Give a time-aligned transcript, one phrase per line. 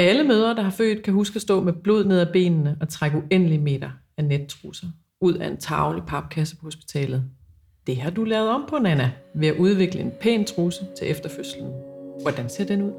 [0.00, 2.88] Alle mødre, der har født, kan huske at stå med blod ned ad benene og
[2.88, 4.86] trække uendelige meter af nettrusser
[5.20, 7.24] ud af en tavle papkasse på hospitalet.
[7.86, 11.68] Det har du lavet om på, Nana, ved at udvikle en pæn trusse til efterfødslen.
[12.22, 12.92] Hvordan ser den ud?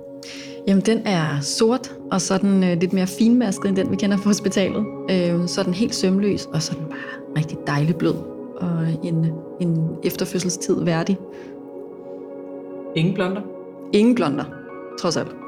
[0.68, 3.96] Jamen, den er sort, og så er den øh, lidt mere finmasket end den, vi
[3.96, 4.86] kender på hospitalet.
[5.12, 8.16] Øh, så er den helt sømløs, og så er den bare rigtig dejlig blød,
[8.58, 9.32] og en,
[9.62, 11.18] en efterfødselstid værdig.
[12.96, 13.42] Ingen blonder?
[13.94, 14.46] Ingen blonder,
[15.00, 15.41] trods alt.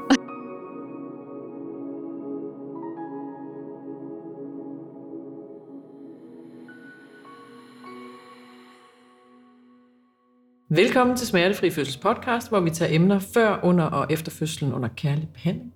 [10.76, 14.88] Velkommen til Smertefri Fødsels podcast, hvor vi tager emner før, under og efter fødslen under
[14.88, 15.74] kærlig behandling.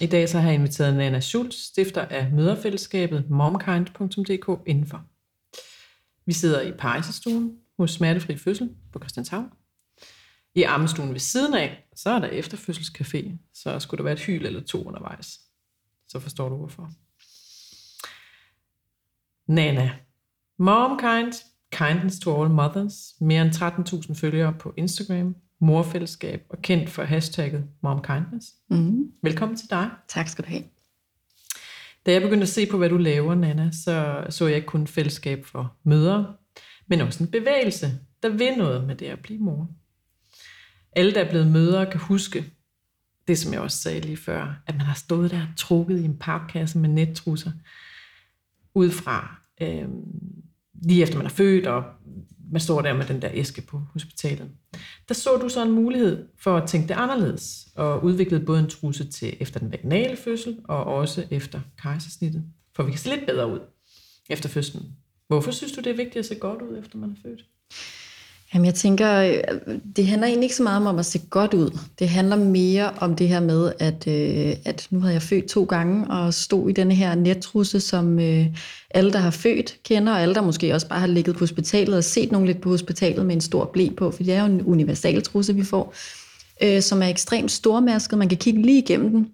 [0.00, 5.04] I dag så har jeg inviteret Nana Schultz, stifter af møderfællesskabet momkind.dk indenfor.
[6.26, 9.50] Vi sidder i pejsestuen hos Smertefri Fødsel på Christianshavn.
[10.54, 14.46] I armestuen ved siden af, så er der efterfødselscafé, så skulle der være et hyl
[14.46, 15.40] eller to undervejs.
[16.08, 16.90] Så forstår du hvorfor.
[19.46, 19.90] Nana,
[20.58, 23.50] Momkind Kindness to All Mothers, mere end
[24.10, 28.46] 13.000 følgere på Instagram, morfællesskab og kendt for hashtagget MomKindness.
[28.70, 29.04] Mm.
[29.22, 29.90] Velkommen til dig.
[30.08, 30.62] Tak skal du have.
[32.06, 34.86] Da jeg begyndte at se på, hvad du laver, Nana, så så jeg ikke kun
[34.86, 36.34] fællesskab for mødre,
[36.86, 39.68] men også en bevægelse, der vil noget med det at blive mor.
[40.92, 42.44] Alle, der er blevet mødre, kan huske
[43.28, 46.18] det, som jeg også sagde lige før, at man har stået der trukket i en
[46.18, 47.52] papkasse med nettrusser,
[48.74, 49.88] ud fra øh,
[50.84, 51.84] lige efter man er født, og
[52.52, 54.50] man står der med den der æske på hospitalet.
[55.08, 58.68] Der så du så en mulighed for at tænke det anderledes, og udviklede både en
[58.68, 62.44] trusse til efter den vaginale fødsel, og også efter kejsersnittet,
[62.76, 63.60] for vi kan se lidt bedre ud
[64.30, 64.82] efter fødslen.
[65.26, 67.44] Hvorfor synes du, det er vigtigt at se godt ud, efter man er født?
[68.54, 69.34] Jamen, jeg tænker, øh,
[69.96, 71.78] det handler egentlig ikke så meget om at se godt ud.
[71.98, 75.64] Det handler mere om det her med, at, øh, at nu har jeg født to
[75.64, 78.46] gange og stod i den her nettrusse, som øh,
[78.90, 81.96] alle, der har født, kender, og alle, der måske også bare har ligget på hospitalet
[81.96, 84.46] og set nogen lidt på hospitalet med en stor blæ på, for det er jo
[84.46, 85.94] en universal trusse, vi får,
[86.62, 88.18] øh, som er ekstremt stormasket.
[88.18, 89.28] Man kan kigge lige igennem den,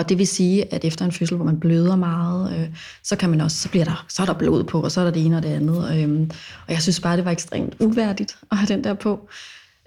[0.00, 2.68] og det vil sige, at efter en fødsel, hvor man bløder meget, øh,
[3.02, 5.04] så kan man også, så bliver der, så er der blod på, og så er
[5.04, 5.76] der det ene og det andet.
[5.96, 6.28] Øh,
[6.66, 9.28] og jeg synes bare, det var ekstremt uværdigt at have den der på.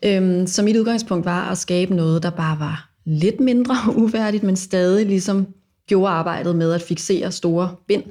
[0.05, 4.55] Øh, så mit udgangspunkt var at skabe noget, der bare var lidt mindre uværdigt, men
[4.55, 5.47] stadig ligesom
[5.87, 8.03] gjorde arbejdet med at fixere store bind.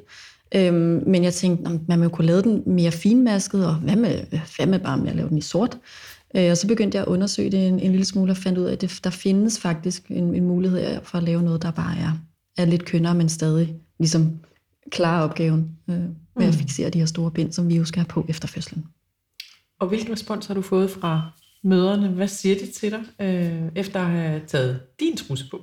[0.54, 4.20] Øhm, men jeg tænkte, man må kunne lave den mere finmasket, og hvad med,
[4.56, 5.78] hvad med bare med at lave den i sort?
[6.36, 8.64] Øh, og så begyndte jeg at undersøge det en, en lille smule og fandt ud
[8.64, 11.96] af, at det, der findes faktisk en, en mulighed for at lave noget, der bare
[11.98, 12.12] er,
[12.58, 14.40] er lidt kønnere, men stadig ligesom
[14.90, 16.42] klare opgaven øh, med mm.
[16.42, 18.84] at fixere de her store bind, som vi jo skal have på efter fødslen.
[19.80, 21.30] Og hvilken respons har du fået fra
[21.64, 22.08] møderne?
[22.08, 25.60] Hvad siger de til dig, øh, efter at have taget din trusse på?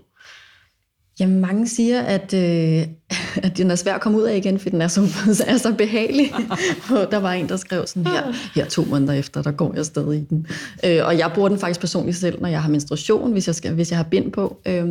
[1.19, 2.87] Jamen, mange siger, at, øh,
[3.45, 5.01] at den er svær at komme ud af igen, for den er så,
[5.47, 6.33] er så behagelig.
[6.89, 9.85] og der var en, der skrev sådan her, her to måneder efter, der går jeg
[9.85, 10.47] stadig i den.
[10.85, 13.73] Øh, og jeg bruger den faktisk personligt selv, når jeg har menstruation, hvis jeg, skal,
[13.73, 14.57] hvis jeg har bind på.
[14.65, 14.87] Øh,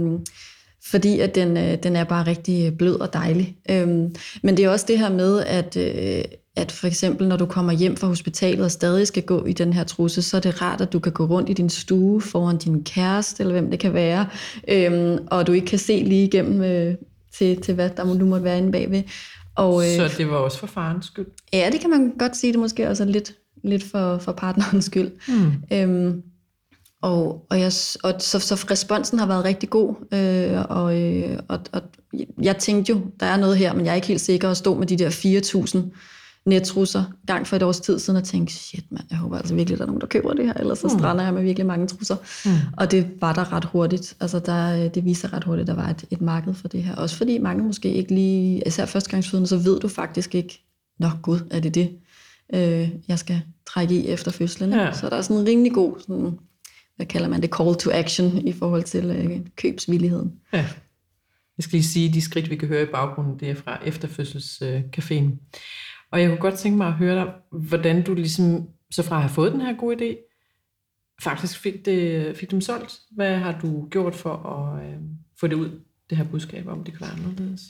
[0.90, 3.56] fordi at den, øh, den er bare rigtig blød og dejlig.
[3.70, 3.88] Øh,
[4.42, 6.24] men det er også det her med, at, øh,
[6.58, 9.72] at for eksempel når du kommer hjem fra hospitalet og stadig skal gå i den
[9.72, 12.56] her trusse, så er det rart, at du kan gå rundt i din stue foran
[12.56, 14.26] din kæreste, eller hvem det kan være,
[14.68, 16.94] øhm, og du ikke kan se lige igennem øh,
[17.38, 19.02] til, til, hvad der nu måtte være inde bagved.
[19.54, 21.26] Og, øh, så det var også for farens skyld?
[21.52, 22.52] Ja, det kan man godt sige.
[22.52, 25.10] Det måske også lidt, lidt for, for partnerens skyld.
[25.28, 25.52] Mm.
[25.72, 26.22] Øhm,
[27.02, 31.60] og, og, jeg, og så, så responsen har været rigtig god, øh, og, øh, og,
[31.72, 31.82] og
[32.42, 34.74] jeg tænkte jo, der er noget her, men jeg er ikke helt sikker at stå
[34.74, 35.78] med de der 4.000
[36.48, 39.78] nettrusser gang for et års tid siden og tænkte, shit mand, jeg håber altså virkelig,
[39.78, 40.98] der er nogen, der køber det her, ellers så mm.
[40.98, 42.16] strander jeg med virkelig mange trusser.
[42.44, 42.50] Mm.
[42.76, 44.16] Og det var der ret hurtigt.
[44.20, 46.94] Altså der, det viser ret hurtigt, at der var et, et marked for det her.
[46.94, 50.64] Også fordi mange måske ikke lige, især førstegangsfødende, så ved du faktisk ikke,
[50.98, 51.90] nå gud, er det det,
[52.54, 54.72] øh, jeg skal trække i efter fødslen.
[54.72, 54.92] Ja.
[54.92, 56.38] Så der er sådan en rimelig god, sådan,
[56.96, 60.32] hvad kalder man det, call to action i forhold til øh, købsvilligheden.
[60.52, 60.66] Ja.
[61.58, 63.78] Jeg skal lige sige, at de skridt, vi kan høre i baggrunden, det er fra
[63.84, 65.24] efterfødselscaféen.
[66.12, 69.22] Og jeg kunne godt tænke mig at høre dig, hvordan du ligesom, så fra at
[69.22, 70.16] have fået den her gode idé,
[71.22, 72.98] faktisk fik, det, fik dem solgt.
[73.10, 74.94] Hvad har du gjort for at øh,
[75.40, 75.70] få det ud,
[76.10, 77.62] det her budskab, om det kan være anderledes?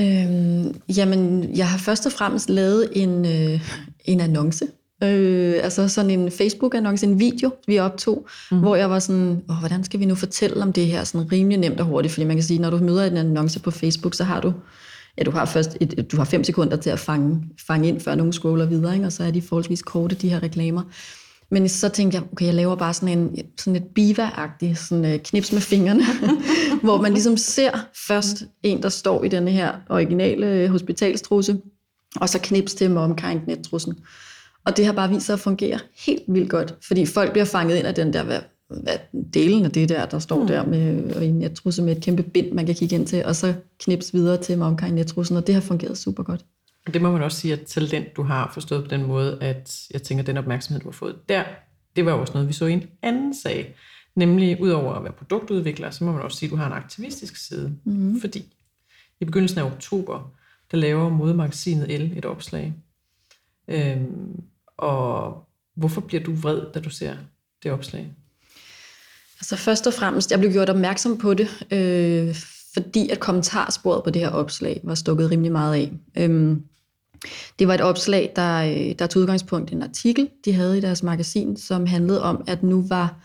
[0.00, 3.60] Øhm, jamen, jeg har først og fremmest lavet en, øh,
[4.04, 4.66] en annonce.
[5.02, 8.58] Øh, altså sådan en Facebook-annonce, en video, vi optog, mm.
[8.58, 11.58] hvor jeg var sådan, Åh, hvordan skal vi nu fortælle om det her sådan rimelig
[11.58, 12.14] nemt og hurtigt?
[12.14, 14.52] Fordi man kan sige, når du møder en annonce på Facebook, så har du
[15.18, 18.14] ja, du har først et, du har fem sekunder til at fange, fange ind, før
[18.14, 19.06] nogen scroller videre, ikke?
[19.06, 20.82] og så er de forholdsvis korte, de her reklamer.
[21.50, 25.20] Men så tænkte jeg, okay, jeg laver bare sådan en sådan et biva-agtig sådan, uh,
[25.20, 26.04] knips med fingrene,
[26.84, 27.70] hvor man ligesom ser
[28.08, 31.60] først en, der står i denne her originale øh, hospitalstrusse,
[32.16, 33.94] og så knips til mig omkring nettrussen.
[34.64, 37.76] Og det har bare vist sig at fungere helt vildt godt, fordi folk bliver fanget
[37.76, 38.38] ind af den der, hvad
[39.34, 40.46] delen af det der, der står mm.
[40.46, 43.24] der med, og i en nettrusse med et kæmpe bind, man kan kigge ind til,
[43.24, 46.44] og så knips videre til med omkind nettrussen, og det har fungeret super godt.
[46.92, 50.02] Det må man også sige, at talent, du har forstået på den måde, at jeg
[50.02, 51.44] tænker, at den opmærksomhed, du har fået der,
[51.96, 53.74] det var også noget, vi så i en anden sag.
[54.14, 57.36] Nemlig, udover at være produktudvikler, så må man også sige, at du har en aktivistisk
[57.36, 57.76] side.
[57.84, 58.20] Mm.
[58.20, 58.54] Fordi
[59.20, 60.32] i begyndelsen af oktober,
[60.70, 62.74] der laver modemagasinet L et opslag.
[63.68, 64.42] Øhm,
[64.76, 67.16] og hvorfor bliver du vred, da du ser
[67.62, 68.10] det opslag?
[69.46, 72.34] Altså først og fremmest, jeg blev gjort opmærksom på det, øh,
[72.74, 75.92] fordi at kommentarsporet på det her opslag var stukket rimelig meget af.
[76.18, 76.62] Øhm,
[77.58, 80.80] det var et opslag, der, øh, der tog udgangspunkt i en artikel, de havde i
[80.80, 83.20] deres magasin, som handlede om, at nu var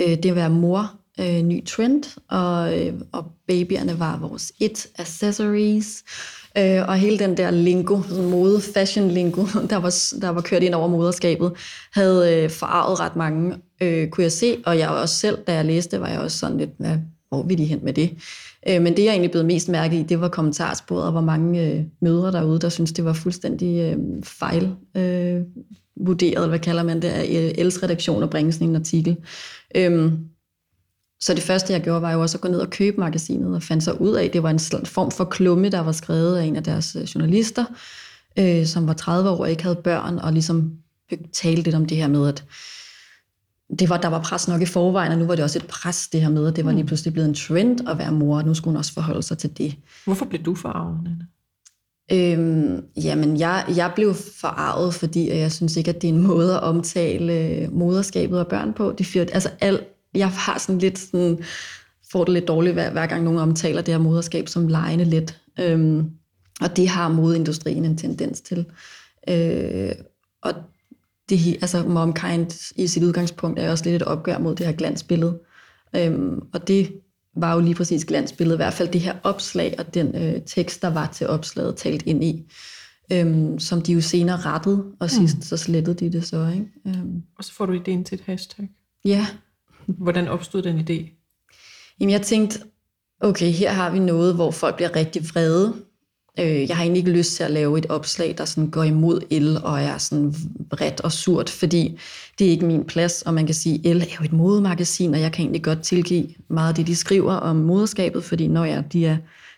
[0.00, 4.88] øh, det at være mor øh, ny trend, og, øh, og babyerne var vores it
[4.98, 10.28] accessories, øh, Øh, og hele den der lingo, sådan mode, fashion lingo, der var, der
[10.28, 11.52] var kørt ind over moderskabet,
[11.92, 15.64] havde øh, forarvet ret mange, øh, kunne jeg se, og jeg også selv, da jeg
[15.64, 16.96] læste, var jeg også sådan lidt, hvad,
[17.28, 18.10] hvor vil de hen med det?
[18.68, 21.66] Øh, men det, jeg egentlig blev mest mærke i, det var kommentarsporet, og hvor mange
[21.66, 25.40] øh, mødre derude, der synes det var fuldstændig øh, fejl øh,
[25.96, 29.16] vurderet, hvad kalder man det, af øh, L's redaktion at bringe sådan en artikel.
[29.74, 30.12] Øh,
[31.20, 33.62] så det første, jeg gjorde, var jo også at gå ned og købe magasinet, og
[33.62, 36.44] fandt så ud af, at det var en form for klumme, der var skrevet af
[36.44, 37.64] en af deres øh, journalister,
[38.38, 40.72] øh, som var 30 år og ikke havde børn, og ligesom
[41.32, 42.44] talte lidt om det her med, at
[43.78, 46.08] det var, der var pres nok i forvejen, og nu var det også et pres,
[46.08, 46.86] det her med, at det var lige mm.
[46.86, 49.58] pludselig blevet en trend at være mor, og nu skulle hun også forholde sig til
[49.58, 49.76] det.
[50.04, 51.24] Hvorfor blev du forarvet, Nana?
[52.12, 56.54] Øhm, jamen, jeg, jeg blev forarvet, fordi jeg synes ikke, at det er en måde
[56.54, 58.94] at omtale moderskabet og børn på.
[58.98, 59.80] Det fyrt, altså, al,
[60.14, 61.44] jeg har sådan lidt sådan,
[62.12, 65.40] får det lidt dårligt, hver, hver gang nogen omtaler det her moderskab som lejende let.
[65.58, 66.10] Øhm,
[66.60, 68.66] og det har modeindustrien en tendens til.
[69.28, 69.92] Øh,
[70.42, 70.54] og
[71.28, 75.38] det, altså Momkind i sit udgangspunkt er også lidt et opgør mod det her glansbillede.
[75.96, 76.92] Øhm, og det
[77.36, 80.82] var jo lige præcis glansbilledet, i hvert fald det her opslag og den øh, tekst,
[80.82, 82.52] der var til opslaget talt ind i,
[83.12, 85.42] øhm, som de jo senere rettede, og sidst mm.
[85.42, 86.48] så slettede de det så.
[86.48, 86.66] Ikke?
[86.86, 87.22] Øhm.
[87.38, 88.68] Og så får du ideen til et hashtag.
[89.04, 89.26] Ja.
[89.86, 91.10] Hvordan opstod den idé?
[92.00, 92.58] Jamen jeg tænkte,
[93.20, 95.74] okay, her har vi noget, hvor folk bliver rigtig vrede,
[96.38, 99.20] Øh, jeg har egentlig ikke lyst til at lave et opslag, der sådan går imod
[99.30, 100.34] el og er sådan
[100.70, 101.98] bredt og surt, fordi
[102.38, 105.20] det er ikke min plads, og man kan sige, El er jo et modemagasin, og
[105.20, 108.84] jeg kan egentlig godt tilgive meget af det, de skriver om moderskabet, fordi når jeg,
[108.92, 109.16] de er,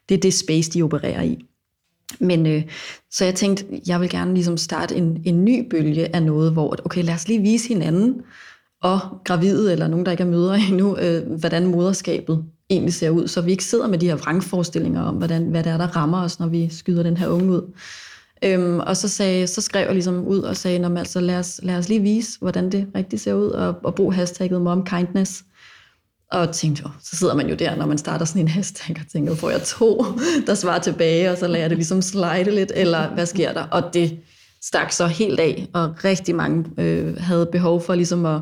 [0.09, 1.47] det er det space, de opererer i.
[2.21, 2.63] Men øh,
[3.11, 6.77] så jeg tænkte, jeg vil gerne ligesom starte en, en ny bølge af noget, hvor
[6.85, 8.23] okay, lad os lige vise hinanden,
[8.83, 13.29] og gravide eller nogen, der ikke er mødre endnu, øh, hvordan moderskabet egentlig ser ud,
[13.29, 16.23] så vi ikke sidder med de her vrangforestillinger om, hvordan, hvad det er, der rammer
[16.23, 17.73] os, når vi skyder den her unge ud.
[18.45, 21.61] Øhm, og så, sagde, så skrev jeg ligesom ud og sagde, man, altså, lad, os,
[21.63, 25.45] lad os lige vise, hvordan det rigtigt ser ud, og, og brug hashtagget momkindness.
[26.33, 29.13] Og tænkte, jo, så sidder man jo der, når man starter sådan en hashtag, og
[29.13, 30.05] tænker, får jeg to,
[30.47, 33.63] der svarer tilbage, og så lader jeg det ligesom slide lidt, eller hvad sker der?
[33.63, 34.19] Og det
[34.63, 38.41] stak så helt af, og rigtig mange øh, havde behov for ligesom at,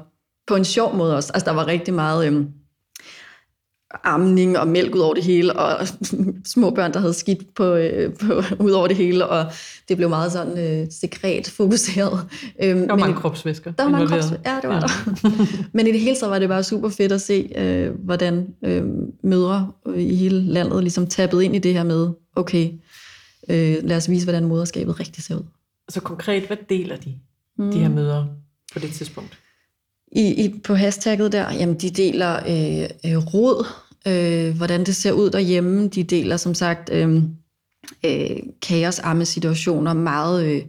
[0.51, 2.27] på en sjov måde også, altså der var rigtig meget...
[2.27, 2.45] Øh,
[4.05, 5.87] amning og mælk ud over det hele, og
[6.55, 9.53] små børn, der havde skidt på, øh, på, ud over det hele, og
[9.89, 12.29] det blev meget sådan øh, sekret fokuseret.
[12.63, 13.73] Øhm, der var men, mange kropsvæsker.
[13.73, 14.81] Der var mange kropsvæsker, ja, det var ja.
[14.81, 15.67] der.
[15.77, 18.85] men i det hele så var det bare super fedt at se, øh, hvordan øh,
[19.23, 22.71] mødre i hele landet ligesom tappede ind i det her med, okay,
[23.51, 25.45] øh, lad os vise, hvordan moderskabet rigtig ser ud.
[25.89, 27.15] Altså konkret, hvad deler de,
[27.59, 27.71] mm.
[27.73, 28.29] de her mødre
[28.73, 29.39] på det tidspunkt?
[30.13, 33.67] I, i, på hashtagget der, jamen de deler øh, øh, råd,
[34.09, 35.89] øh, hvordan det ser ud derhjemme.
[35.89, 37.23] De deler som sagt øh,
[38.07, 40.47] øh, kaosarme situationer meget...
[40.47, 40.63] Øh,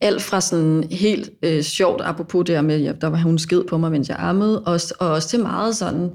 [0.00, 3.78] alt fra sådan helt øh, sjovt, apropos det med, ja, der var hun sked på
[3.78, 6.10] mig, mens jeg ammede, og, og også til meget sådan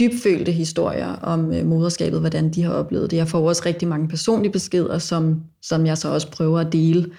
[0.00, 3.16] dybfølte historier om øh, moderskabet, hvordan de har oplevet det.
[3.16, 7.10] Jeg får også rigtig mange personlige beskeder, som, som jeg så også prøver at dele.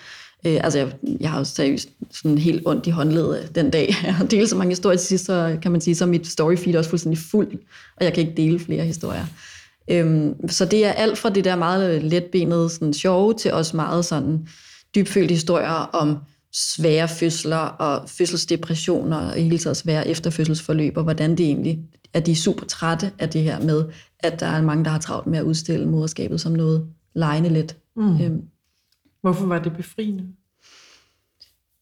[0.45, 3.95] Øh, altså, jeg, jeg har jo seriøst sådan helt ondt i håndledet den dag.
[4.03, 6.75] Jeg har delt så mange historier til sidst, så kan man sige, så mit storyfeed
[6.75, 7.51] er også fuldstændig fuld,
[7.97, 9.25] og jeg kan ikke dele flere historier.
[9.87, 14.05] Øhm, så det er alt fra det der meget letbenede sådan sjove, til også meget
[14.05, 14.47] sådan
[14.95, 16.17] dybfølte historier om
[16.53, 21.79] svære fødsler og fødselsdepressioner og i hele taget svære efterfødselsforløb, og hvordan det egentlig
[22.13, 23.85] at de er super trætte af det her med,
[24.19, 27.77] at der er mange, der har travlt med at udstille moderskabet som noget lejende let.
[27.95, 28.21] Mm.
[28.21, 28.41] Øhm,
[29.21, 30.23] Hvorfor var det befriende?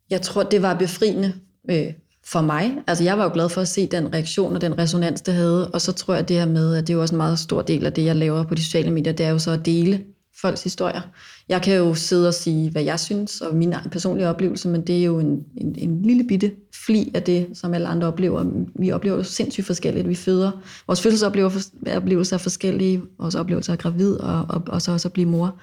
[0.10, 1.34] Jeg tror, det var befriende
[1.70, 1.94] øh,
[2.26, 2.78] for mig.
[2.88, 5.72] Altså jeg var jo glad for at se den reaktion og den resonans, det havde,
[5.72, 7.62] og så tror jeg det her med, at det er jo også en meget stor
[7.62, 10.06] del af det, jeg laver på de sociale medier, det er jo så at dele
[10.42, 11.02] folks historier.
[11.50, 15.00] Jeg kan jo sidde og sige, hvad jeg synes, og min personlige oplevelse, men det
[15.00, 16.52] er jo en, en, en lille bitte
[16.86, 18.66] fli af det, som alle andre oplever.
[18.80, 20.10] Vi oplever jo sindssygt forskelligt.
[20.10, 20.52] Vi føder.
[20.88, 23.02] Vores fødselsoplevelser er forskellige.
[23.20, 25.60] Vores oplevelser af gravid, og, og, og så også at blive mor.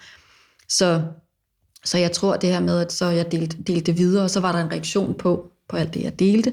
[0.69, 1.03] Så,
[1.85, 4.41] så jeg tror det her med, at så jeg delte, delte det videre, og så
[4.41, 6.53] var der en reaktion på, på alt det, jeg delte,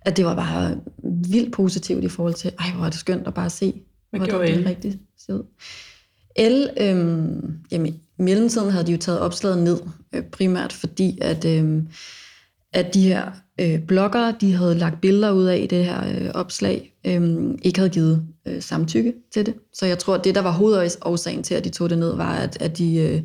[0.00, 0.76] at det var bare
[1.28, 3.74] vildt positivt i forhold til, ej, hvor er det skønt at bare se,
[4.10, 4.68] Hvad gjorde det Elle?
[4.68, 5.42] rigtigt ser ud.
[6.36, 9.78] El, øhm, jamen, i mellemtiden havde de jo taget opslaget ned,
[10.14, 11.88] øh, primært fordi, at, øhm,
[12.72, 16.30] at de her øh, bloggere, de havde lagt billeder ud af i det her øh,
[16.34, 19.54] opslag, øh, ikke havde givet øh, samtykke til det.
[19.72, 22.34] Så jeg tror, at det, der var hovedårsagen til, at de tog det ned, var,
[22.34, 22.96] at, at de...
[22.96, 23.22] Øh,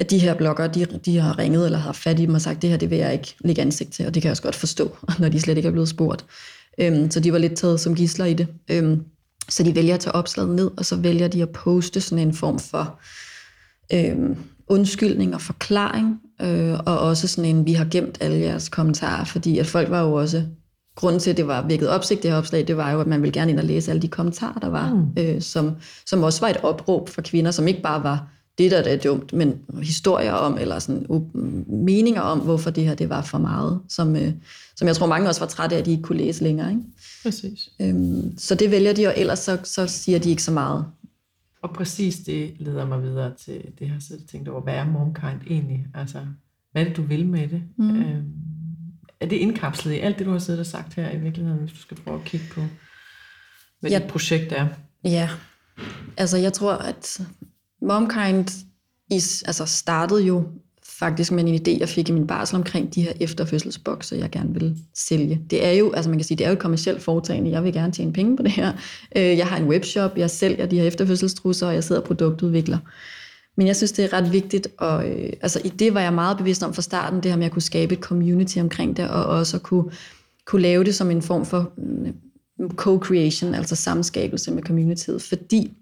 [0.00, 2.62] at de her bloggere, de, de har ringet eller har fat i dem og sagt,
[2.62, 4.54] det her, det vil jeg ikke lægge ansigt til, og det kan jeg også godt
[4.54, 6.24] forstå, når de slet ikke er blevet spurgt.
[6.80, 8.46] Øhm, så de var lidt taget som gisler i det.
[8.70, 9.02] Øhm,
[9.48, 12.34] så de vælger at tage opslaget ned, og så vælger de at poste sådan en
[12.34, 13.00] form for
[13.92, 14.36] øhm,
[14.66, 19.58] undskyldning og forklaring, øh, og også sådan en, vi har gemt alle jeres kommentarer, fordi
[19.58, 20.44] at folk var jo også,
[20.96, 23.22] grunden til, at det var vækket opsigt, det her opslag, det var jo, at man
[23.22, 25.22] ville gerne ind og læse alle de kommentarer, der var, mm.
[25.22, 25.76] øh, som,
[26.06, 29.32] som også var et opråb for kvinder, som ikke bare var det, der er dumt,
[29.32, 31.06] men historier om, eller sådan
[31.66, 34.32] meninger om, hvorfor det her det var for meget, som, øh,
[34.76, 36.70] som jeg tror mange også var trætte af, at de ikke kunne læse længere.
[36.70, 36.82] Ikke?
[37.22, 37.68] Præcis.
[37.80, 40.84] Øhm, så det vælger de, og ellers så, så siger de ikke så meget.
[41.62, 44.60] Og præcis det leder mig videre til det, siddet og tænkt over.
[44.62, 45.86] Hvad er momkind egentlig?
[45.94, 46.18] Altså,
[46.72, 47.62] hvad er det, du vil med det?
[47.78, 47.96] Mm.
[47.96, 48.24] Øhm,
[49.20, 51.72] er det indkapslet i alt det, du har siddet og sagt her i virkeligheden, hvis
[51.72, 52.60] du skal prøve at kigge på,
[53.80, 53.98] hvad Ja.
[53.98, 54.66] dit projekt er?
[55.04, 55.30] Ja,
[56.16, 57.20] altså jeg tror, at
[57.82, 58.64] Momkind
[59.10, 60.44] is, altså startede jo
[60.98, 64.52] faktisk med en idé, jeg fik i min barsel omkring de her efterfødselsbokse, jeg gerne
[64.52, 65.40] vil sælge.
[65.50, 67.50] Det er jo, altså man kan sige, det er jo et kommersielt foretagende.
[67.50, 68.72] Jeg vil gerne tjene penge på det her.
[69.16, 72.78] Øh, jeg har en webshop, jeg sælger de her efterfødselstrusser, og jeg sidder og produktudvikler.
[73.56, 76.36] Men jeg synes, det er ret vigtigt, og øh, altså, i det var jeg meget
[76.36, 79.24] bevidst om fra starten, det her med at kunne skabe et community omkring det, og
[79.24, 79.84] også at kunne,
[80.46, 85.72] kunne lave det som en form for mm, co-creation, altså samskabelse med communityet, fordi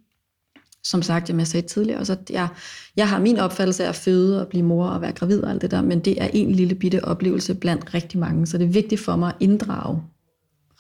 [0.91, 2.49] som sagt, jamen jeg sagde tidligere, så jeg,
[2.97, 5.63] jeg har min opfattelse af at føde og blive mor og være gravid og alt
[5.63, 8.69] det der, men det er en lille bitte oplevelse blandt rigtig mange, så det er
[8.69, 10.03] vigtigt for mig at inddrage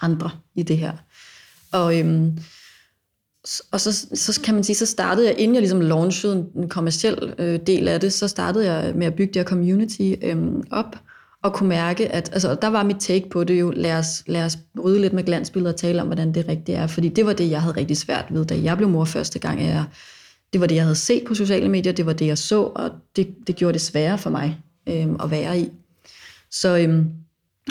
[0.00, 0.92] andre i det her.
[1.72, 2.38] Og, øhm,
[3.70, 6.68] og så, så kan man sige, så startede jeg, inden jeg ligesom launchede en, en
[6.68, 10.62] kommersiel øh, del af det, så startede jeg med at bygge det her community øhm,
[10.70, 10.96] op,
[11.46, 14.44] og kunne mærke, at altså, der var mit take på det jo, lad os, lad
[14.44, 17.32] os rydde lidt med glansbilleder og tale om, hvordan det rigtigt er, fordi det var
[17.32, 19.62] det, jeg havde rigtig svært ved, da jeg blev mor første gang.
[19.62, 19.84] Jeg,
[20.52, 22.90] det var det, jeg havde set på sociale medier, det var det, jeg så, og
[23.16, 25.70] det, det gjorde det sværere for mig øhm, at være i.
[26.50, 27.06] Så, øhm,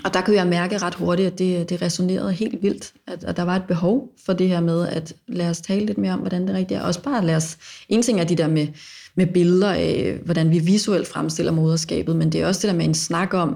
[0.05, 3.37] og der kunne jeg mærke ret hurtigt, at det, det resonerede helt vildt, at, at
[3.37, 6.19] der var et behov for det her med, at lad os tale lidt mere om,
[6.19, 6.83] hvordan det rigtigt er.
[6.83, 7.57] Også bare lad os,
[7.89, 8.67] en ting er de der med,
[9.15, 12.85] med billeder af, hvordan vi visuelt fremstiller moderskabet, men det er også det der med
[12.85, 13.55] en snak om,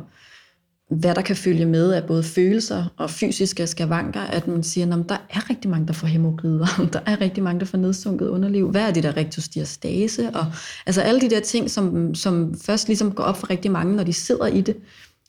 [0.89, 5.09] hvad der kan følge med af både følelser og fysiske skavanker, at man siger, at
[5.09, 8.71] der er rigtig mange, der får hemorrider, der er rigtig mange, der får nedsunket underliv.
[8.71, 10.29] Hvad er det der rectus diastase?
[10.29, 10.45] Og,
[10.85, 14.03] altså alle de der ting, som, som først ligesom går op for rigtig mange, når
[14.03, 14.75] de sidder i det.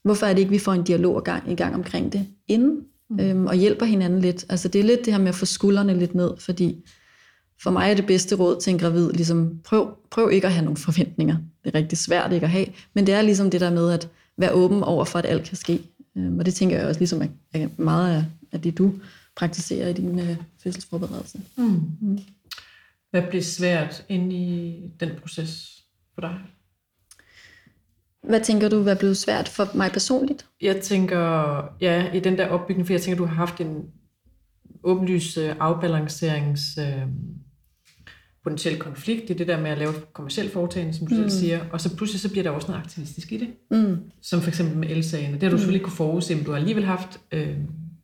[0.05, 2.81] Hvorfor er det ikke, vi får en dialog gang, i gang omkring det inden,
[3.21, 4.45] øhm, og hjælper hinanden lidt?
[4.49, 6.85] Altså det er lidt det her med at få skuldrene lidt ned, fordi
[7.62, 10.64] for mig er det bedste råd til en gravid, ligesom prøv, prøv ikke at have
[10.64, 11.37] nogle forventninger.
[11.64, 14.09] Det er rigtig svært ikke at have, men det er ligesom det der med at
[14.37, 15.81] være åben over for, at alt kan ske.
[16.17, 17.23] Øhm, og det tænker jeg også ligesom
[17.55, 18.95] er- meget af, det, du
[19.37, 21.40] praktiserer i din øh, fødselsforberedelse.
[21.57, 22.19] Mm.
[23.11, 25.83] Hvad blev svært inde i den proces
[26.14, 26.38] for dig?
[28.29, 30.47] Hvad tænker du, hvad blevet svært for mig personligt?
[30.61, 33.85] Jeg tænker, ja, i den der opbygning, for jeg tænker, du har haft en
[34.83, 37.02] åbenlys afbalancerings øh,
[38.44, 41.20] potentiel konflikt i det der med at lave kommersiel foretagende, som du mm.
[41.20, 43.97] selv siger, og så pludselig så bliver der også noget aktivistisk i det, Mm.
[44.23, 45.35] som for eksempel med elsagen.
[45.35, 47.56] Det har du selvfølgelig ikke kunne forudse, men du har alligevel haft øh,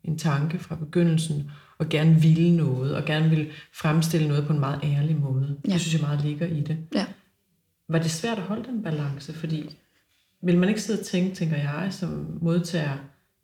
[0.05, 4.61] en tanke fra begyndelsen, og gerne ville noget, og gerne vil fremstille noget på en
[4.61, 5.57] meget ærlig måde.
[5.69, 5.73] Ja.
[5.73, 6.79] Det synes jeg meget ligger i det.
[6.95, 7.07] Ja.
[7.89, 9.33] Var det svært at holde den balance?
[9.33, 9.77] Fordi
[10.43, 12.97] vil man ikke sidde og tænke, tænker jeg, som modtager,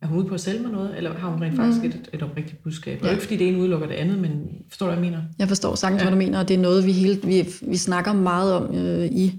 [0.03, 2.23] er hun ude på at sælge mig noget, eller har hun rent faktisk et, et
[2.23, 2.99] oprigtigt budskab?
[3.01, 3.11] Og Ja.
[3.11, 4.31] ikke fordi det ene udelukker det andet, men
[4.69, 5.23] forstår du, hvad jeg mener?
[5.39, 6.05] Jeg forstår sagtens, Ja.
[6.05, 9.05] hvad du mener, og det er noget, vi, hele, vi, vi snakker meget om øh,
[9.05, 9.35] i,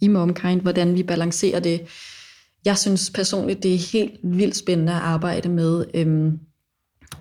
[0.00, 1.80] i Momkind, hvordan vi balancerer det.
[2.64, 6.38] Jeg synes personligt, det er helt vildt spændende at arbejde med øhm,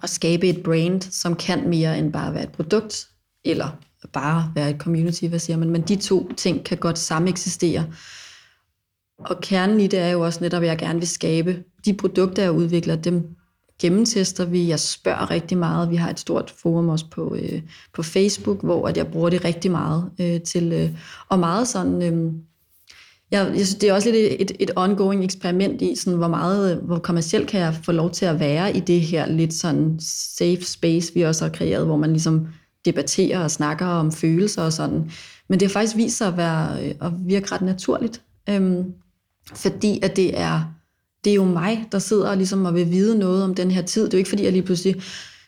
[0.03, 3.07] at skabe et brand, som kan mere end bare være et produkt,
[3.45, 3.67] eller
[4.13, 7.85] bare være et community, hvad siger man, men de to ting kan godt sameksistere.
[9.19, 12.43] Og kernen i det er jo også netop, at jeg gerne vil skabe de produkter,
[12.43, 13.35] jeg udvikler, dem,
[13.81, 15.89] gennemtester vi, jeg spørger rigtig meget.
[15.89, 17.61] Vi har et stort forum også på, øh,
[17.93, 20.89] på Facebook, hvor at jeg bruger det rigtig meget øh, til, øh,
[21.29, 22.01] og meget sådan...
[22.01, 22.33] Øh,
[23.31, 26.75] jeg, jeg synes, det er også lidt et, et ongoing eksperiment i, sådan, hvor meget,
[26.77, 29.99] øh, hvor kommercielt kan jeg få lov til at være i det her lidt sådan
[30.37, 32.47] safe space, vi også har kreeret, hvor man ligesom
[32.85, 35.11] debatterer og snakker om følelser og sådan.
[35.49, 38.93] Men det har faktisk vist sig at, være, øh, at virke ret naturligt, øhm,
[39.55, 40.73] fordi at det er,
[41.23, 43.81] det er jo mig, der sidder og, ligesom og vil vide noget om den her
[43.81, 44.05] tid.
[44.05, 44.95] Det er jo ikke fordi, jeg lige pludselig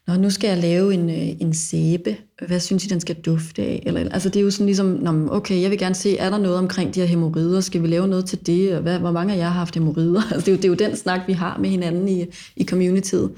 [0.08, 2.18] Nå, nu skal jeg lave en, øh, en sæbe.
[2.48, 3.84] Hvad synes I, den skal dufte af?
[3.86, 6.38] Eller, altså det er jo sådan ligesom, Nå, okay, jeg vil gerne se, er der
[6.38, 7.62] noget omkring de her hemorrider?
[7.62, 8.76] Skal vi lave noget til det?
[8.76, 10.22] Og hvad, hvor mange af jer har haft hemorrider?
[10.32, 12.26] Altså det, er jo, det er jo den snak, vi har med hinanden i,
[12.56, 13.32] i communityet.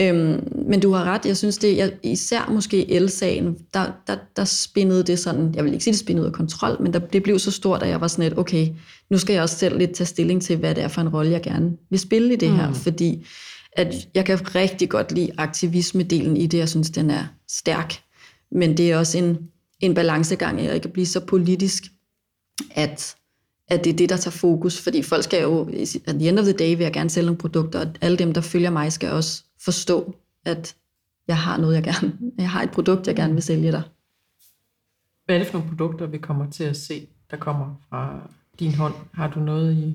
[0.00, 4.44] Øhm, men du har ret, jeg synes det, jeg, især måske el-sagen, der, der, der
[4.44, 7.22] spændede det sådan, jeg vil ikke sige, det spændede ud af kontrol, men der, det
[7.22, 8.68] blev så stort, at jeg var sådan lidt, okay,
[9.10, 11.32] nu skal jeg også selv lidt tage stilling til, hvad det er for en rolle,
[11.32, 12.74] jeg gerne vil spille i det her, mm.
[12.74, 13.26] fordi
[13.72, 17.94] at jeg kan rigtig godt lide aktivisme-delen i det, jeg synes, den er stærk,
[18.52, 19.38] men det er også en,
[19.80, 21.84] en balancegang, jeg kan blive så politisk,
[22.70, 23.16] at,
[23.68, 25.68] at det er det, der tager fokus, fordi folk skal jo,
[26.06, 28.32] at the end of the day vil jeg gerne sælge nogle produkter, og alle dem,
[28.32, 30.76] der følger mig, skal også forstå, at
[31.28, 33.82] jeg har noget, jeg gerne, jeg har et produkt, jeg gerne vil sælge dig.
[35.24, 38.74] Hvad er det for nogle produkter, vi kommer til at se, der kommer fra din
[38.74, 38.94] hånd?
[39.14, 39.94] Har du noget i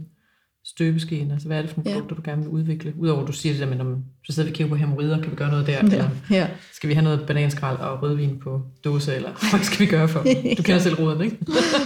[0.65, 1.32] støbeskeen?
[1.32, 1.96] Altså, hvad er det for nogle ja.
[1.96, 2.93] produkter, du gerne vil udvikle?
[3.00, 5.22] Udover at du siger det der med, når så sidder vi og kigger på hemorrider,
[5.22, 5.74] kan vi gøre noget der?
[5.74, 5.79] Ja.
[5.82, 6.48] Eller ja.
[6.74, 10.20] skal vi have noget bananskrald og rødvin på dåse, eller hvad skal vi gøre for?
[10.58, 11.38] Du kender selv råden, ikke?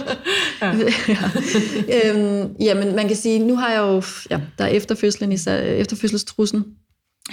[0.62, 0.76] ja.
[1.08, 2.14] ja.
[2.14, 6.64] øhm, jamen, man kan sige, nu har jeg jo, ja, der er efterfødslen, efterfødselstrussen,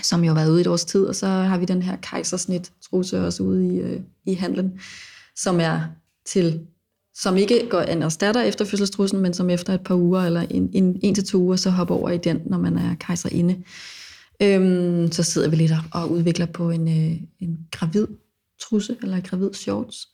[0.04, 1.96] som jo har været ude i et års tid, og så har vi den her
[1.96, 4.80] kejsersnit trusse også ude i, øh, i handlen,
[5.36, 5.82] som er
[6.26, 6.60] til
[7.18, 10.70] som ikke går an erstatter efter fødselstrussen, men som efter et par uger eller en,
[10.74, 13.64] en, en til to uger, så hopper over i den, når man er kejserinde.
[14.42, 18.08] Øhm, så sidder vi lidt og udvikler på en, øh, en gravid
[18.62, 20.08] trusse, eller en gravid shorts.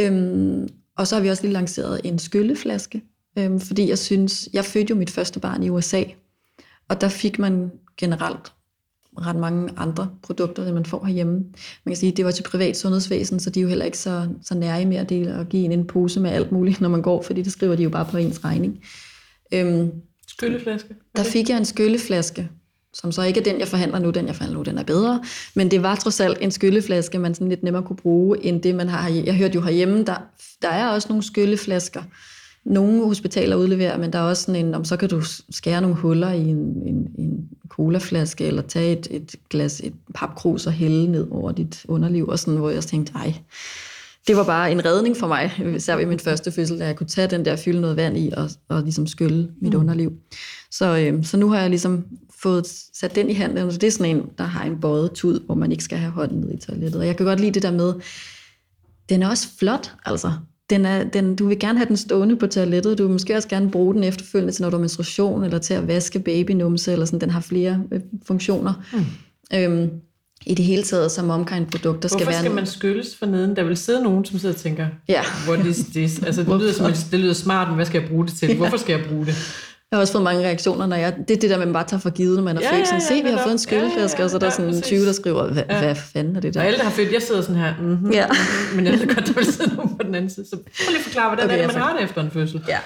[0.00, 3.02] Øhm, og så har vi også lige lanceret en skylleflaske,
[3.38, 6.02] øhm, fordi jeg synes, jeg fødte jo mit første barn i USA,
[6.88, 8.52] og der fik man generelt
[9.18, 11.32] ret mange andre produkter, end man får herhjemme.
[11.84, 13.98] Man kan sige, at det var til privat sundhedsvæsen, så de er jo heller ikke
[13.98, 16.88] så, så nære med at dele og give en en pose med alt muligt, når
[16.88, 18.84] man går, fordi det skriver de jo bare på ens regning.
[19.54, 19.90] Øhm,
[20.28, 20.94] skylleflaske?
[21.16, 22.48] Der fik jeg en skylleflaske,
[22.92, 24.10] som så ikke er den, jeg forhandler nu.
[24.10, 25.22] Den, jeg forhandler nu, den er bedre.
[25.54, 28.74] Men det var trods alt en skylleflaske, man sådan lidt nemmere kunne bruge, end det,
[28.74, 29.26] man har herhjemme.
[29.26, 30.16] Jeg hørte jo herhjemme, der,
[30.62, 32.02] der er også nogle skylleflasker,
[32.64, 35.96] nogle hospitaler udleverer, men der er også sådan en, om så kan du skære nogle
[35.96, 41.12] huller i en, en, en colaflaske, eller tage et, et glas, et papkrus og hælde
[41.12, 43.34] ned over dit underliv, og sådan, hvor jeg tænkte, ej,
[44.26, 47.06] det var bare en redning for mig, især ved min første fødsel, da jeg kunne
[47.06, 49.80] tage den der, fylde noget vand i, og, og ligesom skylle mit mm.
[49.80, 50.12] underliv.
[50.70, 52.04] Så, øh, så nu har jeg ligesom
[52.38, 55.40] fået sat den i handen, så det er sådan en, der har en bøjet tud,
[55.46, 57.00] hvor man ikke skal have hånden ned i toilettet.
[57.00, 57.94] Og jeg kan godt lide det der med,
[59.08, 60.32] den er også flot, altså
[60.70, 63.48] den er, den, du vil gerne have den stående på toilettet, du vil måske også
[63.48, 67.06] gerne bruge den efterfølgende til, når du har menstruation, eller til at vaske babynumse, eller
[67.06, 68.72] sådan, den har flere øh, funktioner.
[68.92, 69.04] Mm.
[69.58, 69.90] Øhm,
[70.46, 72.26] i det hele taget som omkring-produkter skal være...
[72.26, 73.56] Hvorfor skal man skylles for neden?
[73.56, 75.22] Der vil sidde nogen, som sidder og tænker, ja.
[75.48, 76.22] what is this?
[76.22, 78.56] Altså, det lyder, som, det lyder smart, men hvad skal jeg bruge det til?
[78.56, 79.34] Hvorfor skal jeg bruge det?
[79.94, 81.14] Jeg har også fået mange reaktioner, når jeg...
[81.28, 82.86] Det er det der, man bare tager for givet, når man er ja, født.
[82.86, 84.80] Sådan, se, vi har fået en skyldflaske, ja, ja, og så er der sådan ja,
[84.80, 85.78] 20, der skriver, hvad, ja.
[85.78, 86.60] hvad fanden er det der?
[86.60, 88.26] Og alle, der har født, jeg sidder sådan her, mm-hmm, ja.
[88.26, 90.46] mm-hmm, men jeg ved godt, der vil sidde nogen på den anden side.
[90.46, 92.62] Så prøv lige at forklare, hvordan okay, er det, man har det efter en fødsel?
[92.68, 92.78] Ja.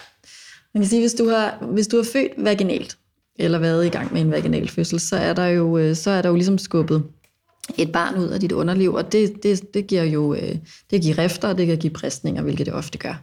[0.75, 2.97] Man kan sige, hvis du har, hvis du har født vaginalt,
[3.39, 6.23] eller været i gang med en vaginal fødsel, så er der jo, øh, så er
[6.23, 7.03] der jo ligesom skubbet
[7.79, 10.57] et barn ud af dit underliv, og det, det, det giver jo øh,
[10.91, 13.23] det giver rifter, og det kan give bristninger, hvilket det ofte gør.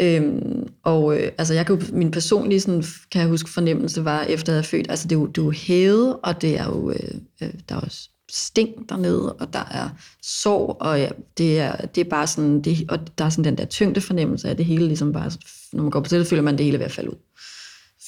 [0.00, 4.22] Øhm, og øh, altså jeg kan jo, min personlige sådan, kan jeg huske fornemmelse var
[4.22, 6.64] efter jeg havde født, altså det er jo, det er jo hævet, og det er
[6.64, 7.88] jo, øh, øh, der er jo
[8.30, 9.88] sting dernede, og der er
[10.22, 13.58] sorg, og ja, det, er, det er bare sådan, det, og der er sådan den
[13.58, 15.30] der tyngde fornemmelse af det hele, ligesom bare,
[15.72, 17.16] når man går på det, føler man det hele ved at falde ud.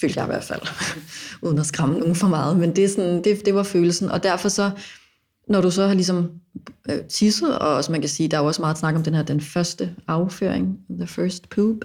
[0.00, 0.60] Følte jeg i hvert fald,
[1.42, 4.22] uden at skræmme nogen for meget, men det, er sådan, det, det var følelsen, og
[4.22, 4.70] derfor så,
[5.48, 6.30] når du så har ligesom
[6.88, 9.14] øh, tisset, og som man kan sige, der er jo også meget snak om den
[9.14, 11.76] her, den første afføring, the first poop,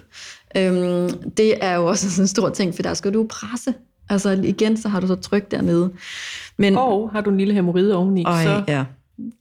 [0.56, 3.74] øhm, det er jo også sådan en stor ting, for der skal du presse.
[4.08, 5.92] Altså igen, så har du så tryk dernede.
[6.56, 8.64] Men, og har du en lille hemorrhide oveni, og, så...
[8.68, 8.84] Ja,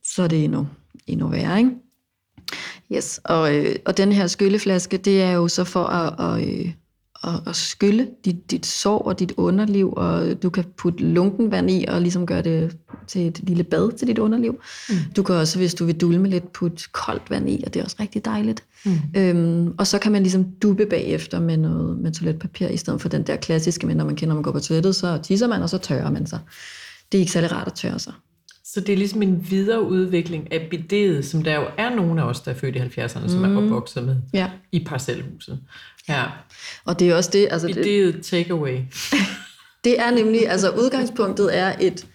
[0.06, 0.68] så er det endnu,
[1.08, 1.72] endnu værre, ikke?
[2.94, 6.72] Yes, og, øh, og den her skylleflaske, det er jo så for at, at, øh,
[7.24, 11.72] at, at skylle dit, dit sår og dit underliv, og du kan putte lunken vand
[11.72, 14.60] i og ligesom gøre det til et lille bad til dit underliv.
[14.90, 14.96] Mm.
[15.16, 17.84] Du kan også, hvis du vil dulme lidt, putte koldt vand i, og det er
[17.84, 18.64] også rigtig dejligt.
[18.86, 18.98] Mm.
[19.18, 23.10] Øhm, og så kan man ligesom dubbe bagefter med noget med toiletpapir, i stedet for
[23.10, 25.70] den der klassiske, men når man kender, man går på toilettet, så tisser man, og
[25.70, 26.40] så tørrer man sig.
[27.12, 28.14] det er ikke særlig rart at tørre sig.
[28.74, 32.40] Så det er ligesom en videreudvikling af bidet, som der jo er nogle af os,
[32.40, 34.50] der er født i 70'erne, som er opvokset med Ja.
[34.72, 35.60] i parcelhuset.
[36.10, 36.24] Ja,
[36.86, 38.78] Og det er også det, altså det, bidet takeaway.
[39.84, 42.08] det er nemlig, altså udgangspunktet er et,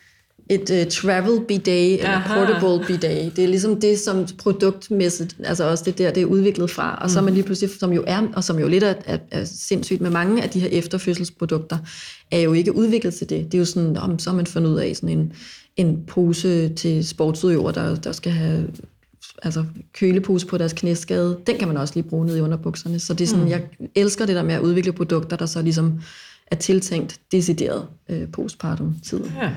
[0.51, 2.45] et uh, travel bidet, eller Aha.
[2.47, 3.37] portable bidet.
[3.37, 6.99] Det er ligesom det, som produktmæssigt, altså også det der, det er udviklet fra.
[7.03, 9.19] Og så er man lige pludselig, som jo er, og som jo lidt er, er,
[9.31, 11.79] er sindssygt med mange af de her efterfødselsprodukter,
[12.31, 13.45] er jo ikke udviklet til det.
[13.45, 15.33] Det er jo sådan, om, så har man fundet ud af sådan en,
[15.77, 18.69] en pose til sportsudøvere, der, der skal have
[19.43, 22.99] altså kølepose på deres knæskade, den kan man også lige bruge ned i underbukserne.
[22.99, 23.51] Så det er sådan, mm.
[23.51, 26.01] jeg elsker det der med at udvikle produkter, der så ligesom
[26.47, 29.25] er tiltænkt decideret øh, postpartum-tid.
[29.43, 29.55] Ja.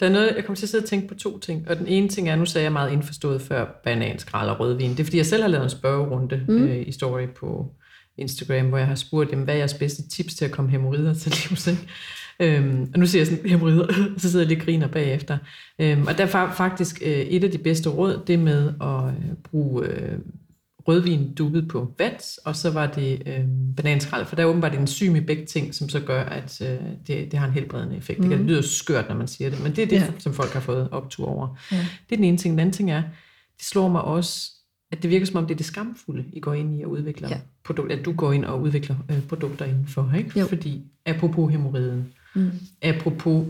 [0.00, 1.68] Der er noget, jeg kommer til at sidde og tænke på to ting.
[1.68, 4.90] Og den ene ting er, nu sagde jeg meget indforstået før bananskrald og rødvin.
[4.90, 6.64] Det er fordi, jeg selv har lavet en spørgerunde mm.
[6.64, 7.72] øh, i story på
[8.18, 11.14] Instagram, hvor jeg har spurgt dem, hvad er jeres bedste tips til at komme hemorrider
[11.14, 11.66] til livs?
[11.66, 11.82] Ikke?
[12.40, 13.86] Øhm, og nu siger jeg sådan, hemorrider,
[14.18, 15.38] så sidder jeg lige og griner bagefter.
[15.78, 19.04] Øhm, og der er fa- faktisk øh, et af de bedste råd, det med at
[19.04, 20.18] øh, bruge øh,
[20.88, 23.44] rødvin dubbet på vand, og så var det øh,
[23.76, 26.78] bananskrald, for der er åbenbart en enzym i begge ting, som så gør, at øh,
[27.06, 28.20] det, det har en helbredende effekt.
[28.20, 28.28] Mm.
[28.28, 30.06] Det lyder skørt, når man siger det, men det er det, ja.
[30.18, 31.58] som folk har fået optur over.
[31.72, 31.76] Ja.
[31.76, 32.52] Det er den ene ting.
[32.52, 33.02] Den anden ting er,
[33.58, 34.50] det slår mig også,
[34.92, 37.28] at det virker som om, det er det skamfulde, I går ind i at udvikle
[37.28, 37.40] Ja.
[37.64, 40.40] produkter, at du går ind og udvikler øh, produkter indenfor, ikke?
[40.40, 40.46] Jo.
[40.46, 42.50] Fordi, apropos hemorriden, Mm.
[42.82, 43.46] apropos,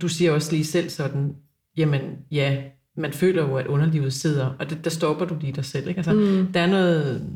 [0.00, 1.34] du siger også lige selv sådan,
[1.76, 2.00] jamen
[2.30, 2.62] ja,
[2.96, 5.98] man føler jo, at underlivet sidder, og det, der stopper du lige dig selv, ikke?
[5.98, 6.52] Altså, Mm.
[6.52, 7.26] der er noget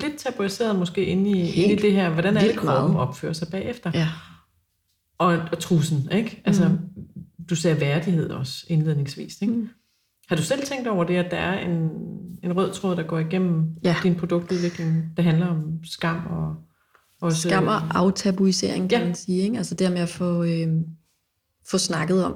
[0.00, 3.08] lidt tabuiseret måske inde i, inde i det her, hvordan er det, kroppen meget.
[3.08, 3.90] opfører sig bagefter?
[3.94, 4.08] Ja.
[5.18, 6.42] Og, og trussen, ikke?
[6.44, 6.78] Altså, Mm.
[7.50, 9.54] du sagde værdighed også indledningsvis, ikke?
[9.54, 9.68] Mm.
[10.28, 11.90] Har du selv tænkt over det, at der er en,
[12.50, 13.96] en rød tråd, der går igennem Ja.
[14.02, 16.54] din produktudvikling, der handler om skam og
[17.20, 19.04] også, Skam og aftabuisering, kan Ja.
[19.06, 19.42] man sige.
[19.42, 19.56] Ikke?
[19.56, 20.68] Altså det med at få, øh,
[21.70, 22.34] få snakket om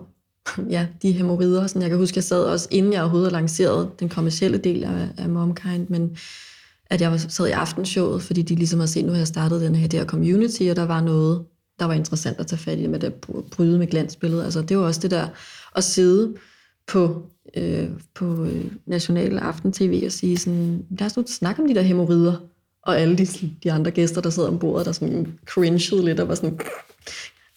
[0.70, 1.66] ja, de hemorrider.
[1.66, 5.08] Sådan, jeg kan huske, jeg sad også, inden jeg overhovedet lanceret den kommercielle del af,
[5.18, 6.16] af Momkind, men
[6.90, 9.60] at jeg var- sad i aftenshowet, fordi de ligesom har set, nu har jeg startet
[9.60, 11.42] den her der community, og der var noget,
[11.78, 13.14] der var interessant at tage fat i med det
[13.50, 14.44] bryde med glansbilledet.
[14.44, 15.26] Altså det var også det der
[15.76, 16.34] at sidde
[16.86, 17.22] på,
[17.56, 21.82] øh, på øh, national aften-tv og sige sådan, lad os nu snakke om de der
[21.82, 22.36] hemorrider.
[22.82, 23.26] Og alle de,
[23.62, 26.58] de andre gæster, der sidder om bordet, der sådan cringede lidt og var sådan,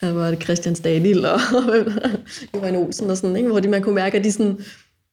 [0.02, 1.40] der var det Christian Stadil og
[2.56, 3.50] Johan Olsen og sådan, ikke?
[3.50, 4.60] hvor de, man kunne mærke, at de sådan,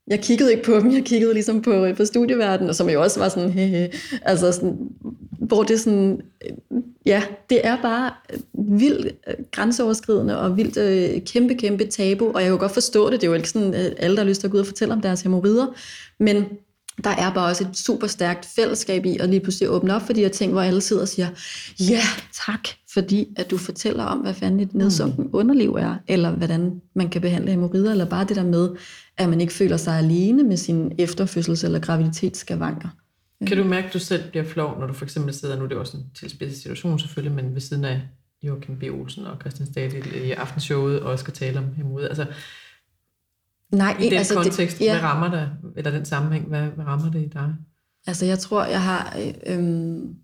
[0.07, 3.21] jeg kiggede ikke på dem, jeg kiggede ligesom på, øh, på studieverdenen, som jo også
[3.21, 3.91] var sådan, hehe,
[4.23, 4.79] altså sådan,
[5.38, 8.41] hvor det sådan, øh, ja, det er bare øh,
[8.81, 9.15] vildt
[9.51, 13.31] grænseoverskridende og vildt øh, kæmpe, kæmpe tabu, og jeg kan godt forstå det, det er
[13.31, 15.01] jo ikke sådan, at alle, der har lyst til at gå ud og fortælle om
[15.01, 15.67] deres hemorrider,
[16.21, 16.45] men
[17.05, 20.12] der er bare også et super stærkt fællesskab i at lige pludselig åbne op for
[20.12, 21.29] de her ting, hvor alle sidder og siger,
[21.81, 22.03] ja,
[22.47, 27.09] tak, fordi at du fortæller om, hvad fanden et nedsunken underliv er, eller hvordan man
[27.09, 28.70] kan behandle hemorrider, eller bare det der med,
[29.16, 32.88] at man ikke føler sig alene med sin efterfødsels- eller graviditetsskavanker.
[33.46, 35.68] Kan du mærke, at du selv bliver flov, når du for eksempel sidder, nu er
[35.68, 38.00] det også en tilspidset situation selvfølgelig, men ved siden af
[38.42, 38.83] Joachim B.
[38.83, 42.09] Olsen og Christian Stadil i aftenshowet og skal tale om hemorrider.
[42.09, 42.26] Altså,
[43.70, 46.85] Nej, i den altså kontekst, det, ja, hvad rammer det, eller den sammenhæng, hvad, hvad
[46.85, 47.55] rammer det i dig?
[48.07, 49.16] Altså jeg tror, jeg har...
[49.18, 50.16] Øh, øhm,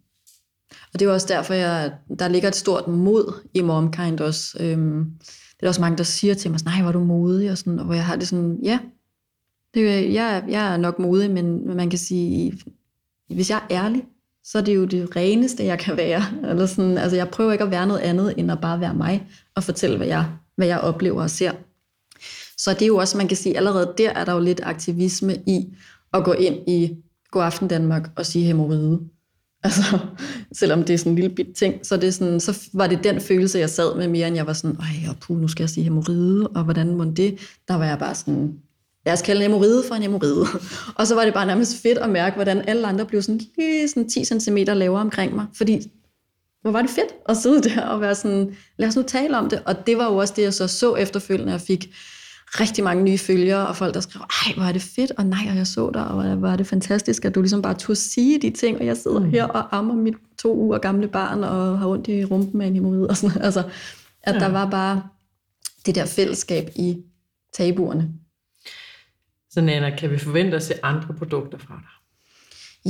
[0.70, 4.56] og det er jo også derfor, jeg, der ligger et stort mod i Momkind også.
[4.60, 5.04] Øhm,
[5.60, 7.78] det er også mange, der siger til mig, nej, hvor er du modig, og, sådan,
[7.78, 8.78] og hvor jeg har det sådan, ja,
[9.74, 12.58] det, jeg, jeg er nok modig, men, men man kan sige,
[13.34, 14.04] hvis jeg er ærlig,
[14.44, 16.22] så er det jo det reneste, jeg kan være.
[16.50, 19.26] Eller sådan, altså jeg prøver ikke at være noget andet, end at bare være mig,
[19.54, 20.26] og fortælle, hvad jeg,
[20.56, 21.52] hvad jeg oplever og ser.
[22.58, 25.36] Så det er jo også, man kan sige, allerede der er der jo lidt aktivisme
[25.46, 25.76] i
[26.14, 26.96] at gå ind i
[27.30, 29.00] God Aften Danmark og sige hemorrhide.
[29.64, 29.98] Altså,
[30.52, 33.04] selvom det er sådan en lille bit ting, så, det er sådan, så var det
[33.04, 35.62] den følelse, jeg sad med mere, end jeg var sådan, ej, og puh, nu skal
[35.62, 37.38] jeg sige hemoride, og hvordan må det?
[37.68, 38.54] Der var jeg bare sådan,
[39.06, 40.46] lad os kalde en hemoride for en hemoride.
[40.98, 43.88] og så var det bare nærmest fedt at mærke, hvordan alle andre blev sådan lige
[43.88, 45.90] sådan 10 cm lavere omkring mig, fordi
[46.62, 49.48] hvor var det fedt at sidde der og være sådan, lad os nu tale om
[49.48, 49.62] det.
[49.64, 51.94] Og det var jo også det, jeg så så efterfølgende, og fik
[52.50, 55.46] rigtig mange nye følgere, og folk, der skrev, ej, hvor er det fedt, og nej,
[55.50, 58.42] og jeg så dig, og hvor er det fantastisk, at du ligesom bare turde sige
[58.42, 59.30] de ting, og jeg sidder mm.
[59.30, 62.74] her og ammer mit to uger gamle barn, og har ondt i rumpen med en
[62.74, 63.64] hemorrid, og sådan Altså,
[64.22, 64.40] at ja.
[64.40, 65.02] Der var bare
[65.86, 66.98] det der fællesskab i
[67.54, 68.08] tabuerne.
[69.50, 71.98] Så Nana, kan vi forvente at se andre produkter fra dig?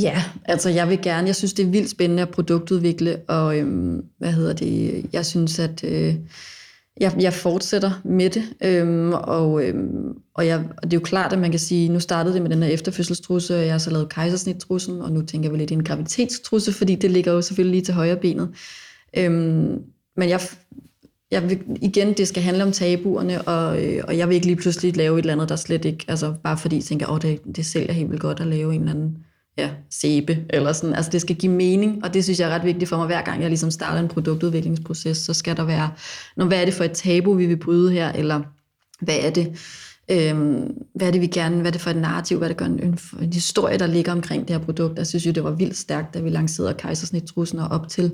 [0.02, 4.04] Ja, altså jeg vil gerne, jeg synes det er vildt spændende at produktudvikle, og øhm,
[4.18, 6.14] hvad hedder det, jeg synes at øh,
[7.00, 11.32] jeg, jeg fortsætter med det, øhm, og, øhm, og, jeg, og det er jo klart,
[11.32, 13.90] at man kan sige, nu startede det med den her efterfødselstrusse, og jeg har så
[13.90, 17.72] lavet kejsersnitstrussen, og nu tænker vi lidt i en gravitetstrusse, fordi det ligger jo selvfølgelig
[17.72, 18.48] lige til højre benet.
[19.16, 19.82] Øhm,
[20.16, 20.40] men jeg,
[21.30, 24.56] jeg vil, igen, det skal handle om tabuerne, og, øh, og jeg vil ikke lige
[24.56, 27.40] pludselig lave et eller andet, der slet ikke, altså bare fordi jeg tænker, åh, det,
[27.56, 29.16] det sælger helt vildt godt at lave en eller anden
[29.58, 30.94] ja, sæbe, eller sådan.
[30.94, 33.22] Altså det skal give mening, og det synes jeg er ret vigtigt for mig, hver
[33.22, 35.90] gang jeg ligesom starter en produktudviklingsproces, så skal der være,
[36.36, 38.40] når, hvad er det for et tabu, vi vil bryde her, eller
[39.00, 39.46] hvad er det,
[40.10, 42.60] øhm, hvad er det, vi gerne, hvad er det for et narrativ, hvad er det
[42.60, 44.98] for en, en, en historie, der ligger omkring det her produkt.
[44.98, 48.12] Jeg synes jo, det var vildt stærkt, da vi lancerede kejsersnittrusene op til,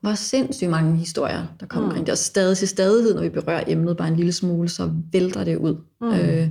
[0.00, 1.90] hvor sindssygt mange historier, der kommer mm.
[1.90, 2.12] omkring det.
[2.12, 5.56] Og stadig til stadighed, når vi berører emnet bare en lille smule, så vælter det
[5.56, 5.76] ud.
[6.00, 6.12] Mm.
[6.12, 6.48] Øh,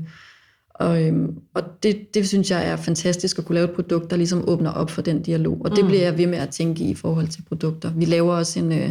[0.74, 4.18] og, øhm, og det, det synes jeg er fantastisk at kunne lave et produkt, der
[4.18, 5.62] ligesom åbner op for den dialog.
[5.66, 5.88] Og det mm.
[5.88, 7.92] bliver jeg ved med at tænke i i forhold til produkter.
[7.94, 8.90] Vi laver også en, øh,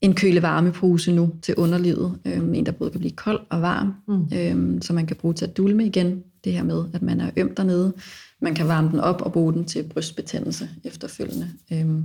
[0.00, 2.18] en køle-varmepose nu til underlivet.
[2.24, 4.38] Øhm, en, der både kan blive kold og varm, mm.
[4.38, 6.22] øhm, så man kan bruge til at dulme igen.
[6.44, 7.92] Det her med, at man er øm dernede.
[8.40, 11.48] Man kan varme den op og bruge den til brystbetændelse efterfølgende.
[11.72, 12.04] Øhm,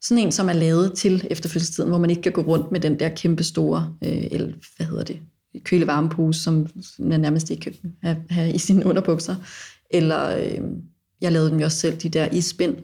[0.00, 2.98] sådan en, som er lavet til efterfølgelsestiden, hvor man ikke kan gå rundt med den
[2.98, 5.18] der kæmpe store, øh, eller hvad hedder det,
[5.64, 6.66] kølevarmepose, som
[6.98, 9.36] man nærmest ikke kan have, have i sine underbukser.
[9.90, 10.60] Eller øh,
[11.20, 12.76] jeg lavede dem jo også selv, de der ispind.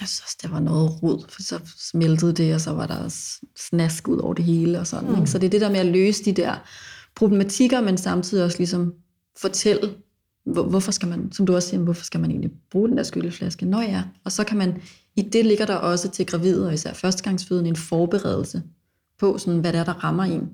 [0.00, 3.14] Jeg synes det var noget rod, for så smeltede det, og så var der
[3.56, 5.10] snask ud over det hele og sådan.
[5.10, 5.18] Mm.
[5.18, 5.30] Ikke?
[5.30, 6.54] Så det er det der med at løse de der
[7.14, 8.94] problematikker, men samtidig også ligesom
[9.40, 9.94] fortælle,
[10.46, 13.02] hvor, hvorfor skal man, som du også siger, hvorfor skal man egentlig bruge den der
[13.02, 13.66] skylleflaske?
[13.66, 14.82] Nå ja, og så kan man,
[15.16, 18.62] i det ligger der også til gravide og især førstegangsfødende en forberedelse
[19.18, 20.50] på, sådan, hvad det er, der rammer en.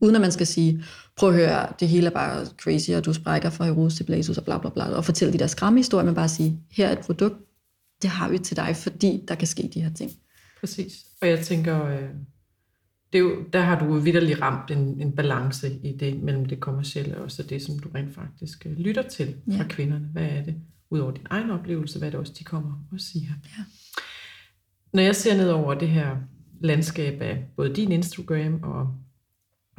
[0.00, 0.84] Uden at man skal sige,
[1.16, 4.38] prøv at høre, det hele er bare crazy, og du sprækker fra Herodes til Blasus
[4.38, 6.98] og bla bla bla, og fortælle de der skræmmehistorier, men bare sige, her er et
[6.98, 7.34] produkt,
[8.02, 10.10] det har vi til dig, fordi der kan ske de her ting.
[10.60, 11.06] Præcis.
[11.22, 12.08] Og jeg tænker, øh,
[13.12, 16.60] det er jo, der har du vidderlig ramt en, en balance i det mellem det
[16.60, 19.58] kommercielle og så det, som du rent faktisk øh, lytter til ja.
[19.58, 20.08] fra kvinderne.
[20.12, 20.54] Hvad er det,
[20.90, 23.30] udover din egen oplevelse, hvad er det også, de kommer og siger?
[23.58, 23.64] Ja.
[24.92, 26.16] Når jeg ser ned over det her
[26.60, 28.94] landskab af både din Instagram og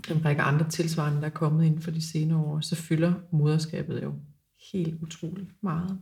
[0.09, 4.03] en række andre tilsvarende, der er kommet inden for de senere år, så fylder moderskabet
[4.03, 4.13] jo
[4.73, 5.99] helt utroligt meget.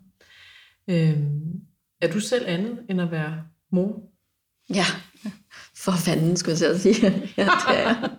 [0.88, 1.62] Øhm,
[2.02, 4.02] er du selv andet end at være mor?
[4.70, 4.86] Ja,
[5.84, 7.06] for fanden skulle jeg sige.
[7.38, 8.10] ja, det er jeg.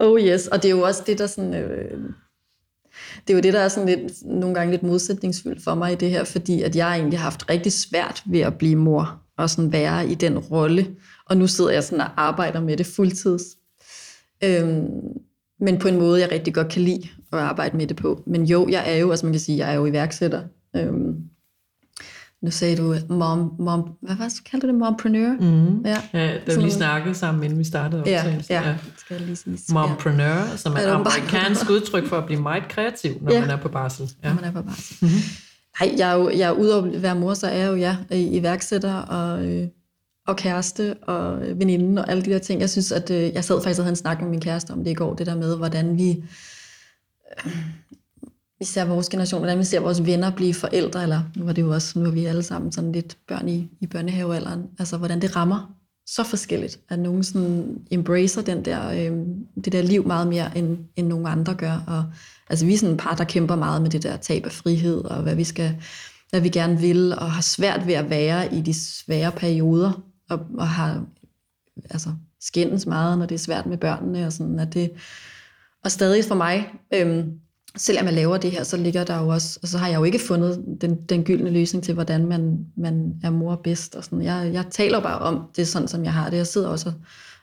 [0.00, 1.54] Oh yes, og det er jo også det, der sådan...
[1.54, 2.00] Øh,
[3.26, 5.96] det er jo det, der er sådan lidt, nogle gange lidt modsætningsfyldt for mig i
[5.96, 9.50] det her, fordi at jeg egentlig har haft rigtig svært ved at blive mor, og
[9.50, 10.96] sådan være i den rolle.
[11.26, 13.42] Og nu sidder jeg sådan og arbejder med det fuldtids.
[14.44, 14.86] Øhm,
[15.60, 18.22] men på en måde, jeg rigtig godt kan lide at arbejde med det på.
[18.26, 20.42] Men jo, jeg er jo, altså man kan sige, jeg er jo iværksætter.
[20.76, 21.16] Øhm,
[22.42, 25.32] nu sagde du mom, mom hvad var det, kaldte du det, mompreneur?
[25.40, 25.86] Mm.
[25.86, 28.54] Ja, ja da vi lige snakkede sammen, inden vi startede optagelsen.
[28.54, 28.76] Ja, ja, ja.
[28.96, 29.58] skal jeg lige sige.
[29.72, 30.56] Mompreneur, ja.
[30.56, 33.40] som er et amerikansk udtryk for at blive meget kreativ, når ja.
[33.40, 34.10] man er på barsel.
[34.22, 34.28] Ja.
[34.28, 34.96] Når man er på barsel.
[35.00, 35.20] Mm-hmm.
[35.80, 37.96] Nej, jeg er jo, jeg er udover at være mor, så er jeg jo ja,
[38.10, 39.68] iværksætter og, øh,
[40.30, 42.60] og kæreste og øh, veninde og alle de der ting.
[42.60, 44.84] Jeg synes, at øh, jeg sad faktisk og havde en snak med min kæreste om
[44.84, 46.24] det i går, det der med, hvordan vi,
[47.46, 47.52] øh,
[48.58, 51.62] vi ser vores generation, hvordan vi ser vores venner blive forældre, eller nu var det
[51.62, 55.22] jo også, nu er vi alle sammen sådan lidt børn i, i børnehavealderen, altså hvordan
[55.22, 59.18] det rammer så forskelligt, at nogen sådan embracer den der, øh,
[59.64, 61.84] det der liv meget mere, end, end nogen andre gør.
[61.86, 62.04] Og,
[62.50, 65.04] altså vi er sådan et par, der kæmper meget med det der tab af frihed,
[65.04, 65.76] og hvad vi skal,
[66.30, 70.46] hvad vi gerne vil, og har svært ved at være i de svære perioder, og,
[70.58, 71.04] og har
[71.90, 72.08] altså,
[72.40, 74.90] skændes meget, når det er svært med børnene, og sådan, at det,
[75.84, 77.40] og stadig for mig, øhm,
[77.76, 80.04] selvom jeg laver det her, så ligger der jo også, og så har jeg jo
[80.04, 83.94] ikke fundet den, den gyldne løsning til, hvordan man, man er mor bedst.
[83.94, 84.22] Og sådan.
[84.22, 86.36] Jeg, jeg taler bare om det sådan, som jeg har det.
[86.36, 86.94] Jeg sidder også og,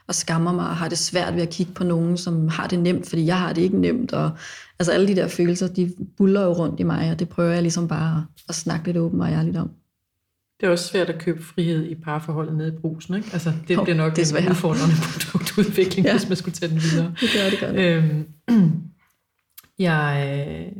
[0.06, 2.78] og skammer mig og har det svært ved at kigge på nogen, som har det
[2.78, 4.12] nemt, fordi jeg har det ikke nemt.
[4.12, 4.30] Og,
[4.78, 7.62] altså alle de der følelser, de buller jo rundt i mig, og det prøver jeg
[7.62, 9.70] ligesom bare at, at snakke lidt åbent og ærligt om.
[10.60, 13.28] Det er også svært at købe frihed i parforholdet nede i brusen, ikke?
[13.32, 14.94] Altså, det jo, bliver nok det en udfordrende
[15.30, 16.12] produktudvikling, ja.
[16.12, 17.14] hvis man skulle tage den videre.
[17.20, 18.28] Det gør det, gør det.
[18.48, 18.72] Øhm,
[19.88, 20.72] jeg øh,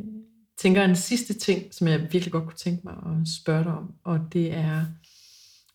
[0.59, 3.93] tænker en sidste ting, som jeg virkelig godt kunne tænke mig at spørge dig om,
[4.05, 4.85] og det er,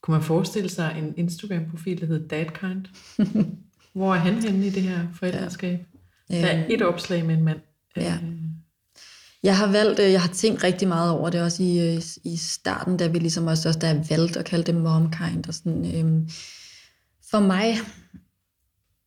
[0.01, 2.85] kunne man forestille sig en Instagram-profil, der hedder Dadkind?
[3.93, 5.85] Hvor er han henne i det her forældreskab?
[6.29, 6.41] Ja.
[6.41, 7.59] Der er et opslag med en mand.
[7.97, 8.13] Ja.
[8.23, 8.42] Øh,
[9.43, 12.37] jeg har valgt, øh, jeg har tænkt rigtig meget over det også i, øh, i
[12.37, 15.47] starten, da vi ligesom også, også der valgte at kalde det momkind.
[15.47, 16.29] Og sådan, øhm,
[17.31, 17.77] for mig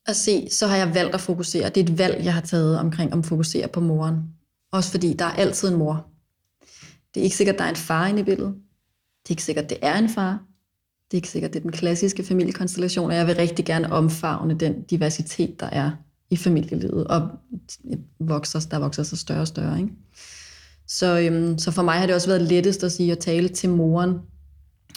[0.07, 1.69] at se, så har jeg valgt at fokusere.
[1.69, 4.23] Det er et valg, jeg har taget omkring at fokusere på moren.
[4.73, 6.07] Også fordi der er altid en mor.
[7.15, 8.55] Det er ikke sikkert, der er en far inde i billedet.
[9.23, 10.43] Det er ikke sikkert, det er en far.
[11.11, 14.59] Det er ikke sikkert, det er den klassiske familiekonstellation, og jeg vil rigtig gerne omfavne
[14.59, 15.91] den diversitet, der er
[16.31, 17.29] i familielivet, og
[18.19, 19.79] vokser, der vokser sig større og større.
[19.79, 19.93] Ikke?
[20.87, 23.71] Så, øhm, så for mig har det også været lettest at sige at tale til
[23.71, 24.19] moren,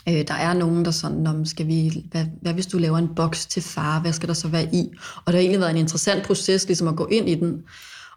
[0.09, 3.15] Øh, der er nogen, der sådan, om skal vi, hvad, hvad hvis du laver en
[3.15, 4.89] boks til far, hvad skal der så være i?
[5.25, 7.63] Og det har egentlig været en interessant proces, ligesom at gå ind i den,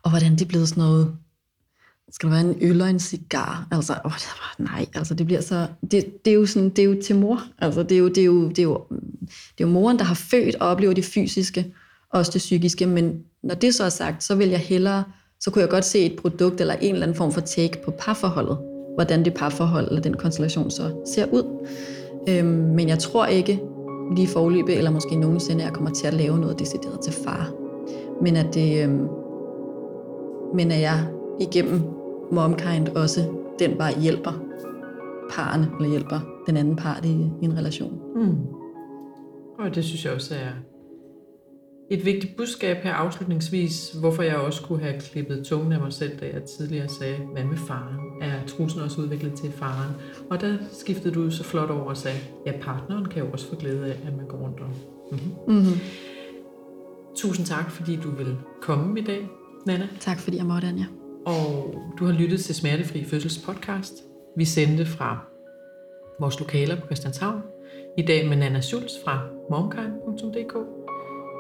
[0.03, 1.17] og hvordan det er blevet sådan noget,
[2.11, 3.69] skal der være en øl og en cigar?
[3.71, 6.79] Altså, åh, det var, nej, altså det bliver så, det, det, er jo sådan, det
[6.79, 7.43] er jo til mor.
[7.59, 8.87] Altså det er jo, det er jo, det er jo,
[9.31, 11.75] det er jo moren, der har født og oplever det fysiske,
[12.13, 15.05] også det psykiske, men når det så er sagt, så vil jeg hellere,
[15.41, 17.91] så kunne jeg godt se et produkt eller en eller anden form for take på
[17.99, 18.59] parforholdet,
[18.95, 21.69] hvordan det parforhold eller den konstellation så ser ud.
[22.29, 23.61] Øhm, men jeg tror ikke
[24.17, 27.53] lige forløbet, eller måske nogensinde, at jeg kommer til at lave noget decideret til far.
[28.23, 29.09] Men at det, øhm,
[30.55, 31.07] men at jeg
[31.41, 31.81] igennem
[32.33, 33.21] momkind også
[33.59, 34.33] den bare hjælper
[35.31, 38.01] parerne, eller hjælper den anden part i, i en relation.
[38.17, 38.37] Mm.
[39.59, 40.72] Og det synes jeg også er
[41.91, 46.19] et vigtigt budskab her afslutningsvis, hvorfor jeg også kunne have klippet tungen af mig selv,
[46.19, 48.23] da jeg tidligere sagde, hvad med faren?
[48.23, 49.95] Er truslen også udviklet til faren?
[50.31, 53.57] Og der skiftede du så flot over og sagde, ja, partneren kan jo også få
[53.57, 54.69] glæde af, at man går rundt om.
[55.13, 55.55] Mm-hmm.
[55.55, 55.81] Mm-hmm.
[57.17, 59.29] Tusind tak, fordi du vil komme i dag,
[59.67, 59.89] Nana.
[60.01, 60.85] Tak fordi jeg måtte, Anja.
[61.27, 63.93] Og du har lyttet til Smertefri Fødsels podcast.
[64.37, 65.19] Vi sendte fra
[66.21, 67.43] vores lokaler på Christianshavn.
[67.99, 70.82] I dag med Nana Schulz fra momkind.dk.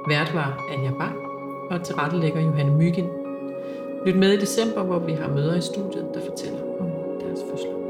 [0.09, 1.17] Vært var Anja Bang,
[1.71, 3.09] og tilrettelægger Johanne Myggen.
[4.07, 6.87] Lyt med i december, hvor vi har møder i studiet, der fortæller om
[7.21, 7.82] deres forslag.